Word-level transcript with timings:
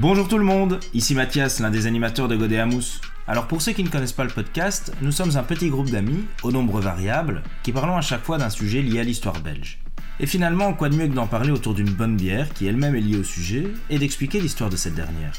Bonjour 0.00 0.28
tout 0.28 0.38
le 0.38 0.44
monde, 0.44 0.78
ici 0.94 1.16
Mathias, 1.16 1.58
l'un 1.58 1.70
des 1.70 1.88
animateurs 1.88 2.28
de 2.28 2.36
Godéamous. 2.36 3.00
Alors 3.26 3.48
pour 3.48 3.60
ceux 3.60 3.72
qui 3.72 3.82
ne 3.82 3.88
connaissent 3.88 4.12
pas 4.12 4.22
le 4.22 4.30
podcast, 4.30 4.92
nous 5.02 5.10
sommes 5.10 5.36
un 5.36 5.42
petit 5.42 5.70
groupe 5.70 5.90
d'amis, 5.90 6.24
au 6.44 6.52
nombre 6.52 6.80
variable, 6.80 7.42
qui 7.64 7.72
parlons 7.72 7.96
à 7.96 8.00
chaque 8.00 8.22
fois 8.22 8.38
d'un 8.38 8.48
sujet 8.48 8.80
lié 8.80 9.00
à 9.00 9.02
l'histoire 9.02 9.40
belge. 9.40 9.80
Et 10.20 10.26
finalement, 10.26 10.72
quoi 10.72 10.88
de 10.88 10.94
mieux 10.94 11.08
que 11.08 11.14
d'en 11.14 11.26
parler 11.26 11.50
autour 11.50 11.74
d'une 11.74 11.90
bonne 11.90 12.14
bière 12.14 12.54
qui 12.54 12.68
elle-même 12.68 12.94
est 12.94 13.00
liée 13.00 13.18
au 13.18 13.24
sujet, 13.24 13.66
et 13.90 13.98
d'expliquer 13.98 14.40
l'histoire 14.40 14.70
de 14.70 14.76
cette 14.76 14.94
dernière. 14.94 15.32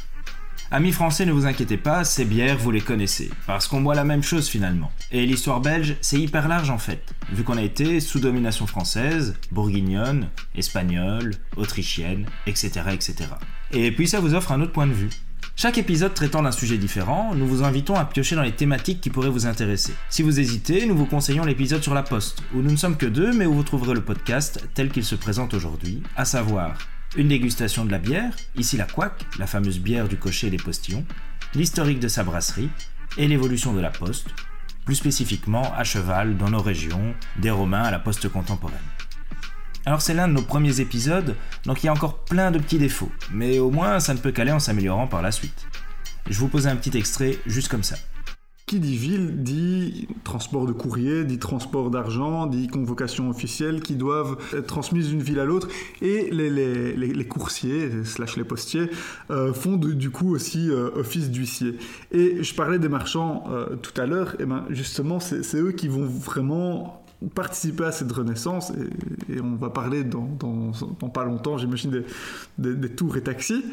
Amis 0.71 0.91
français, 0.91 1.25
ne 1.25 1.31
vous 1.31 1.47
inquiétez 1.47 1.77
pas, 1.77 2.03
ces 2.03 2.25
bières, 2.25 2.59
vous 2.59 2.69
les 2.69 2.79
connaissez, 2.79 3.31
parce 3.47 3.67
qu'on 3.67 3.81
boit 3.81 3.95
la 3.95 4.03
même 4.03 4.21
chose 4.21 4.47
finalement. 4.47 4.91
Et 5.11 5.25
l'histoire 5.25 5.61
belge, 5.61 5.95
c'est 5.99 6.19
hyper 6.19 6.47
large 6.47 6.69
en 6.69 6.77
fait, 6.77 7.15
vu 7.31 7.43
qu'on 7.43 7.57
a 7.57 7.63
été 7.63 7.99
sous 7.99 8.19
domination 8.19 8.67
française, 8.67 9.35
bourguignonne, 9.51 10.27
espagnole, 10.53 11.33
autrichienne, 11.57 12.27
etc., 12.45 12.81
etc. 12.93 13.15
Et 13.71 13.91
puis 13.91 14.07
ça 14.07 14.19
vous 14.19 14.35
offre 14.35 14.51
un 14.51 14.61
autre 14.61 14.71
point 14.71 14.85
de 14.85 14.93
vue. 14.93 15.09
Chaque 15.55 15.79
épisode 15.79 16.13
traitant 16.13 16.43
d'un 16.43 16.51
sujet 16.51 16.77
différent, 16.77 17.33
nous 17.33 17.47
vous 17.47 17.63
invitons 17.63 17.95
à 17.95 18.05
piocher 18.05 18.35
dans 18.35 18.43
les 18.43 18.55
thématiques 18.55 19.01
qui 19.01 19.09
pourraient 19.09 19.29
vous 19.29 19.47
intéresser. 19.47 19.93
Si 20.11 20.21
vous 20.21 20.39
hésitez, 20.39 20.85
nous 20.85 20.95
vous 20.95 21.07
conseillons 21.07 21.45
l'épisode 21.45 21.81
sur 21.81 21.95
la 21.95 22.03
poste, 22.03 22.43
où 22.53 22.61
nous 22.61 22.71
ne 22.71 22.77
sommes 22.77 22.95
que 22.95 23.07
deux, 23.07 23.33
mais 23.33 23.47
où 23.47 23.55
vous 23.55 23.63
trouverez 23.63 23.95
le 23.95 24.01
podcast 24.01 24.63
tel 24.75 24.89
qu'il 24.89 25.03
se 25.03 25.15
présente 25.15 25.55
aujourd'hui, 25.55 26.03
à 26.15 26.25
savoir 26.25 26.77
une 27.15 27.27
dégustation 27.27 27.85
de 27.85 27.91
la 27.91 27.97
bière, 27.97 28.33
ici 28.55 28.77
la 28.77 28.85
couac, 28.85 29.25
la 29.39 29.47
fameuse 29.47 29.79
bière 29.79 30.07
du 30.07 30.17
cocher 30.17 30.47
et 30.47 30.51
des 30.51 30.57
postillons, 30.57 31.05
l'historique 31.55 31.99
de 31.99 32.07
sa 32.07 32.23
brasserie 32.23 32.69
et 33.17 33.27
l'évolution 33.27 33.73
de 33.73 33.81
la 33.81 33.89
poste, 33.89 34.27
plus 34.85 34.95
spécifiquement 34.95 35.73
à 35.75 35.83
cheval 35.83 36.37
dans 36.37 36.49
nos 36.49 36.61
régions, 36.61 37.15
des 37.37 37.49
Romains 37.49 37.83
à 37.83 37.91
la 37.91 37.99
poste 37.99 38.29
contemporaine. 38.29 38.77
Alors 39.85 40.01
c'est 40.01 40.13
l'un 40.13 40.27
de 40.27 40.33
nos 40.33 40.43
premiers 40.43 40.81
épisodes, 40.81 41.35
donc 41.65 41.81
il 41.81 41.87
y 41.87 41.89
a 41.89 41.93
encore 41.93 42.23
plein 42.25 42.51
de 42.51 42.59
petits 42.59 42.77
défauts, 42.77 43.11
mais 43.31 43.57
au 43.59 43.71
moins 43.71 43.99
ça 43.99 44.13
ne 44.13 44.19
peut 44.19 44.31
qu'aller 44.31 44.51
en 44.51 44.59
s'améliorant 44.59 45.07
par 45.07 45.21
la 45.21 45.31
suite. 45.31 45.67
Je 46.29 46.37
vous 46.37 46.47
pose 46.47 46.67
un 46.67 46.75
petit 46.75 46.95
extrait 46.95 47.39
juste 47.47 47.69
comme 47.69 47.83
ça. 47.83 47.95
Qui 48.69 48.79
dit 48.79 48.97
ville 48.97 49.41
dit 49.41 50.07
transport 50.23 50.67
de 50.67 50.73
courrier, 50.73 51.25
dit 51.25 51.39
transport 51.39 51.89
d'argent, 51.89 52.45
dit 52.45 52.67
convocation 52.67 53.27
officielle 53.27 53.81
qui 53.81 53.95
doivent 53.95 54.37
être 54.55 54.67
transmises 54.67 55.09
d'une 55.09 55.23
ville 55.23 55.39
à 55.39 55.45
l'autre. 55.45 55.69
Et 56.03 56.29
les, 56.29 56.51
les, 56.51 56.95
les, 56.95 57.25
coursiers, 57.27 57.89
slash 58.03 58.37
les 58.37 58.43
postiers, 58.43 58.91
euh, 59.31 59.53
font 59.53 59.75
du 59.75 60.11
coup 60.11 60.35
aussi 60.35 60.69
euh, 60.69 60.91
office 60.95 61.31
d'huissier. 61.31 61.79
Et 62.11 62.43
je 62.43 62.53
parlais 62.53 62.77
des 62.77 62.89
marchands 62.89 63.45
euh, 63.49 63.75
tout 63.75 63.99
à 63.99 64.05
l'heure, 64.05 64.39
et 64.39 64.45
ben 64.45 64.63
justement 64.69 65.19
c'est 65.19 65.57
eux 65.57 65.71
qui 65.71 65.87
vont 65.87 66.05
vraiment 66.05 67.03
participer 67.35 67.83
à 67.83 67.91
cette 67.91 68.11
renaissance, 68.11 68.71
et, 69.29 69.41
on 69.41 69.55
va 69.55 69.69
parler 69.69 70.05
dans, 70.05 70.37
pas 71.13 71.25
longtemps, 71.25 71.57
j'imagine, 71.57 72.03
des, 72.57 72.89
tours 72.89 73.17
et 73.17 73.21
taxis, 73.21 73.65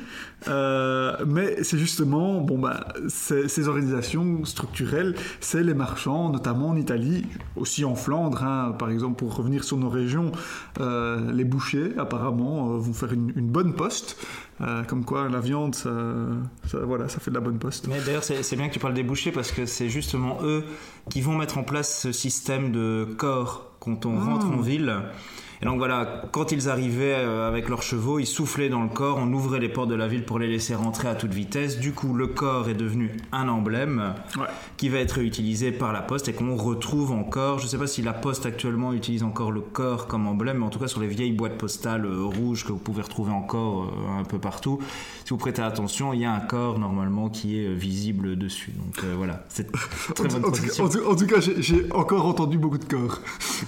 euh, 0.48 1.16
mais 1.27 1.62
c'est 1.62 1.78
justement, 1.78 2.41
bon, 2.41 2.58
bah, 2.58 2.89
ces 3.08 3.69
organisations 3.69 4.44
structurelles, 4.44 5.14
c'est 5.41 5.62
les 5.62 5.74
marchands, 5.74 6.30
notamment 6.30 6.70
en 6.70 6.77
Italie, 6.77 7.24
aussi 7.55 7.84
en 7.84 7.94
Flandre, 7.94 8.42
hein, 8.42 8.74
par 8.78 8.91
exemple, 8.91 9.17
pour 9.17 9.36
revenir 9.36 9.62
sur 9.62 9.77
nos 9.77 9.91
régions, 9.91 10.33
euh, 10.80 11.30
les 11.33 11.44
bouchers, 11.44 11.92
apparemment, 11.98 12.72
euh, 12.72 12.78
vont 12.78 12.92
faire 12.92 13.12
une, 13.12 13.30
bonne 13.47 13.74
poste, 13.74 14.17
comme 14.89 15.05
quoi 15.05 15.28
la 15.28 15.41
viande, 15.41 15.74
ça, 15.74 15.91
voilà, 16.83 17.08
ça 17.08 17.20
fait 17.20 17.30
de 17.30 17.36
la 17.36 17.41
bonne 17.41 17.58
poste. 17.58 17.86
Mais 17.89 18.00
d'ailleurs, 18.05 18.24
c'est 18.24 18.56
bien 18.56 18.69
que 18.69 18.72
tu 18.72 18.80
parles 18.80 18.94
des 18.94 19.02
bouchers 19.02 19.30
parce 19.30 19.52
que 19.52 19.67
c'est 19.67 19.89
justement 19.89 20.39
eux 20.42 20.64
qui 21.11 21.20
vont 21.20 21.36
mettre 21.36 21.58
en 21.58 21.62
place 21.62 22.00
ce 22.00 22.12
système 22.12 22.72
de 22.72 23.06
corps 23.37 23.73
quand 23.81 24.06
on 24.06 24.19
rentre 24.19 24.47
en 24.47 24.61
ah. 24.61 24.62
ville. 24.62 24.95
Et 25.62 25.64
donc 25.64 25.78
voilà, 25.78 26.22
quand 26.32 26.52
ils 26.52 26.68
arrivaient 26.68 27.14
euh, 27.16 27.48
avec 27.48 27.68
leurs 27.68 27.82
chevaux, 27.82 28.18
ils 28.18 28.26
soufflaient 28.26 28.68
dans 28.68 28.83
le 28.83 28.89
corps, 28.89 29.17
on 29.18 29.33
ouvrait 29.33 29.58
les 29.58 29.70
portes 29.70 29.89
de 29.89 29.94
la 29.94 30.06
ville 30.06 30.24
pour 30.24 30.39
les 30.39 30.48
laisser 30.48 30.74
rentrer 30.74 31.08
à 31.08 31.14
toute 31.14 31.33
vitesse. 31.33 31.78
Du 31.78 31.92
coup, 31.92 32.12
le 32.12 32.27
corps 32.27 32.68
est 32.68 32.74
devenu 32.74 33.17
un 33.33 33.48
emblème 33.48 34.14
qui 34.77 34.90
va 34.90 34.98
être 34.98 35.18
utilisé 35.18 35.72
par 35.72 35.92
la 35.92 36.02
poste 36.02 36.28
et 36.28 36.34
qu'on 36.34 36.56
retrouve 36.56 37.12
encore. 37.12 37.58
Je 37.58 37.64
ne 37.64 37.68
sais 37.68 37.78
pas 37.78 37.86
si 37.86 38.02
la 38.02 38.12
poste 38.12 38.45
actuellement 38.45 38.92
utilise 38.92 39.22
encore 39.22 39.50
le 39.50 39.62
corps 39.62 40.06
comme 40.06 40.27
emblème, 40.27 40.58
mais 40.58 40.66
en 40.66 40.70
tout 40.70 40.78
cas 40.78 40.89
sur 40.89 41.00
les 41.00 41.06
vieilles 41.06 41.33
boîtes 41.33 41.56
postales 41.56 42.05
euh, 42.05 42.24
rouges 42.24 42.64
que 42.64 42.72
vous 42.72 42.78
pouvez 42.78 43.02
retrouver 43.02 43.33
encore 43.33 43.84
euh, 43.84 44.20
un 44.20 44.24
peu 44.24 44.39
partout, 44.39 44.78
si 45.24 45.30
vous 45.30 45.39
prêtez 45.39 45.62
attention, 45.62 46.12
il 46.12 46.20
y 46.20 46.24
a 46.24 46.33
un 46.33 46.40
corps 46.40 46.78
normalement 46.78 47.30
qui 47.30 47.58
est 47.58 47.72
visible 47.72 48.36
dessus. 48.36 48.72
Donc 48.72 49.05
voilà, 49.16 49.45
c'est 49.48 49.70
très 50.14 50.28
bonne 50.28 50.45
en, 50.45 50.48
en, 50.48 51.16
tout 51.16 51.27
cas, 51.27 51.40
j'ai 51.40 51.90
encore 51.92 52.27
entendu 52.27 52.58
beaucoup 52.58 52.78
de 52.78 52.84
corps. 52.84 53.20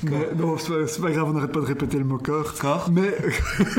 Mais 0.02 0.28
non, 0.36 0.56
c'est 0.58 1.00
pas, 1.00 1.10
grave, 1.10 1.28
on 1.28 1.32
n'arrête 1.32 1.52
pas 1.52 1.60
de 1.60 1.64
répéter 1.64 1.77
répéter 1.78 1.98
le 1.98 2.04
mot 2.04 2.18
corps. 2.18 2.54
Corps 2.54 2.90
Mais, 2.90 3.14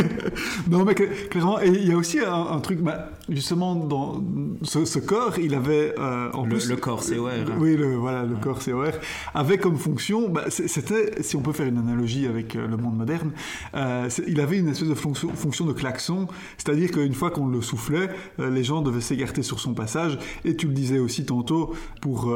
non, 0.70 0.86
mais 0.86 0.96
clairement, 0.96 1.60
et 1.60 1.68
il 1.68 1.88
y 1.88 1.92
a 1.92 1.98
aussi 1.98 2.20
un, 2.20 2.60
truc, 2.60 2.80
bah, 2.80 3.10
justement, 3.28 3.76
dans 3.76 4.24
ce, 4.64 5.00
corps, 5.00 5.38
il 5.38 5.54
avait 5.54 5.94
euh, 6.00 6.32
en 6.32 6.44
le, 6.44 6.50
plus. 6.50 6.70
Le 6.70 6.78
corps 6.78 7.04
COR. 7.04 7.30
Oui, 7.60 7.76
le, 7.76 7.96
voilà, 7.96 8.24
le 8.24 8.36
corps 8.36 8.60
COR, 8.64 8.92
avait 9.34 9.58
comme 9.58 9.78
fonction, 9.78 10.30
bah, 10.30 10.46
c'était, 10.50 11.22
si 11.22 11.36
on 11.36 11.42
peut 11.42 11.52
faire 11.52 11.68
une 11.68 11.78
analogie 11.78 12.26
avec 12.26 12.56
euh, 12.56 12.68
le 12.68 12.78
monde 12.78 12.98
moderne, 12.98 13.32
euh, 13.76 14.10
il 14.28 14.40
avait 14.40 14.58
une 14.58 14.70
espèce 14.70 14.90
de 14.90 14.96
fonction, 14.96 15.30
fonction 15.30 15.66
de 15.66 15.74
klaxon, 15.74 16.28
c'est-à-dire 16.58 16.92
qu'une 16.92 17.14
fois 17.14 17.32
qu'on 17.32 17.48
le 17.48 17.62
soufflait, 17.62 18.10
les 18.38 18.64
gens 18.64 18.82
devaient 18.82 19.02
s'écarter 19.02 19.44
sur 19.44 19.60
son 19.60 19.74
passage, 19.74 20.18
et 20.46 20.56
tu 20.56 20.68
le 20.68 20.74
disais 20.74 21.00
aussi 21.00 21.26
tantôt, 21.26 21.74
pour, 22.02 22.34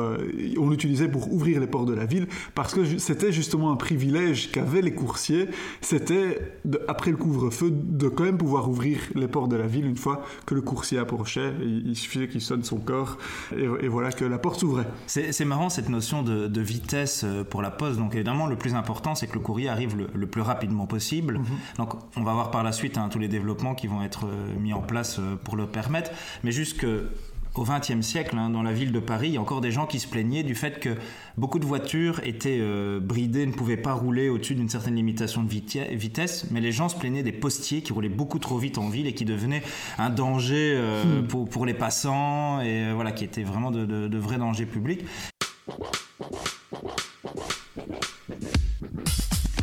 on 0.58 0.70
l'utilisait 0.70 1.08
pour 1.08 1.32
ouvrir 1.32 1.60
les 1.60 1.68
portes 1.68 1.88
de 1.88 1.94
la 1.94 2.06
ville, 2.06 2.28
parce 2.54 2.74
que 2.74 2.98
c'était 2.98 3.32
justement 3.32 3.72
un 3.72 3.76
privilège 3.76 4.52
qu'avaient 4.52 4.82
les 4.82 4.94
coursiers 4.94 5.48
c'était, 5.82 6.60
après 6.88 7.12
le 7.12 7.18
couvre-feu, 7.18 7.72
de 7.72 8.08
quand 8.08 8.24
même 8.24 8.38
pouvoir 8.38 8.70
ouvrir 8.70 9.00
les 9.16 9.28
portes 9.28 9.50
de 9.50 9.56
la 9.56 9.68
ville 9.68 9.86
une 9.86 9.98
fois 9.98 10.24
que 10.46 10.56
le 10.56 10.62
coursier 10.62 10.98
approchait. 10.98 11.54
Il, 11.62 11.96
suffisait 11.96 12.28
qu'il 12.28 12.42
sonne 12.42 12.64
son 12.64 12.78
corps 12.78 13.18
et, 13.56 13.88
voilà 13.88 14.12
que 14.12 14.26
la 14.26 14.38
porte 14.38 14.60
s'ouvrait. 14.60 14.88
C'est 15.08 15.46
marrant 15.46 15.70
cette 15.70 15.90
notion 15.90 16.24
de, 16.24 16.62
vitesse 16.62 17.24
euh, 17.26 17.44
pour 17.44 17.62
la 17.62 17.72
poste. 17.72 17.98
Donc 17.98 18.16
évidemment, 18.16 18.48
le 18.48 18.56
plus 18.56 18.74
important, 18.74 19.16
c'est 19.16 19.28
que 19.28 19.34
le 19.34 19.42
courrier 19.42 19.68
arrive 19.68 19.98
le, 19.98 20.28
plus 20.28 20.42
rapidement 20.42 20.88
possible. 20.88 21.40
Mhm. 21.40 21.46
Donc 21.78 21.94
on 22.16 22.24
va 22.24 22.34
voir 22.34 22.52
par 22.52 22.64
la 22.64 22.72
suite 22.72 22.98
hein, 22.98 23.10
tous 23.12 23.20
les 23.20 23.28
développements 23.28 23.76
qui 23.76 23.88
vont 23.88 24.02
être 24.02 24.26
euh, 24.26 24.60
mis 24.60 24.74
en 24.74 24.82
place 24.82 25.20
euh, 25.20 25.36
pour 25.44 25.56
le 25.56 25.68
permettre. 25.68 26.12
Mais 26.44 26.52
juste 26.52 26.78
que 26.78 27.10
au 27.56 27.64
XXe 27.64 28.02
siècle, 28.02 28.36
hein, 28.38 28.50
dans 28.50 28.64
la 28.64 28.74
ville 28.74 28.92
de 28.92 29.00
Paris, 29.00 29.28
il 29.30 29.34
y 29.34 29.38
a 29.38 29.42
encore 29.42 29.62
des 29.62 29.72
gens 29.72 29.86
qui 29.86 30.00
se 30.00 30.08
plaignaient 30.08 30.44
du 30.44 30.56
fait 30.56 30.80
que 30.80 30.96
beaucoup 31.38 31.60
de 31.60 31.66
voitures 31.66 32.20
étaient 32.24 32.58
euh, 32.60 33.00
bridées, 33.00 33.46
ne 33.46 33.52
pouvaient 33.52 33.78
pas 33.78 33.94
rouler 33.94 34.30
au-dessus 34.30 34.56
d'une 34.56 34.70
certaine 34.70 34.96
limitation 34.96 35.44
de 35.44 35.50
vitesse, 35.50 36.48
mais 36.52 36.62
les 36.62 36.72
gens 36.72 36.90
se 36.90 36.98
plaignaient 36.98 37.24
des 37.24 37.32
postiers 37.32 37.82
qui 37.82 37.94
roulaient 37.94 38.10
beaucoup 38.10 38.40
trop 38.40 38.58
vite 38.58 38.78
en 38.78 38.90
ville 38.90 39.06
et 39.06 39.14
qui 39.14 39.26
devenaient 39.26 39.62
un 40.00 40.10
danger 40.10 40.74
euh, 40.76 41.22
hmm. 41.22 41.28
pour, 41.28 41.48
pour, 41.48 41.66
les 41.66 41.76
passants, 41.76 42.62
et 42.62 42.86
euh, 42.86 42.92
voilà, 42.96 43.12
qui 43.12 43.24
étaient 43.24 43.44
vraiment 43.44 43.70
de, 43.70 43.86
de 43.86 44.18
vrais 44.18 44.38
dangers 44.38 44.66
publics. 44.66 45.06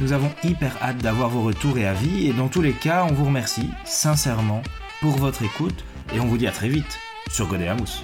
Nous 0.01 0.13
avons 0.13 0.31
hyper 0.45 0.77
hâte 0.81 0.99
d'avoir 0.99 1.29
vos 1.29 1.43
retours 1.43 1.77
et 1.77 1.87
avis, 1.87 2.29
et 2.29 2.33
dans 2.33 2.49
tous 2.49 2.63
les 2.63 2.73
cas, 2.73 3.05
on 3.09 3.13
vous 3.13 3.25
remercie 3.25 3.69
sincèrement 3.85 4.63
pour 5.01 5.17
votre 5.17 5.43
écoute, 5.43 5.85
et 6.15 6.21
on 6.21 6.27
vous 6.27 6.39
dit 6.39 6.47
à 6.47 6.53
très 6.53 6.69
vite 6.69 6.99
sur 7.31 7.47
Godéamous. 7.47 8.03